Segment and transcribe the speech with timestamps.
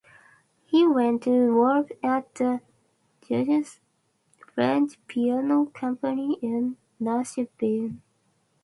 [0.65, 2.61] He went to work at the
[3.29, 3.79] Jesse
[4.55, 7.91] French Piano Company in Nashville.